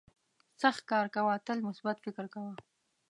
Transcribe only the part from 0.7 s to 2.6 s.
کار کوه تل مثبت فکر کوه.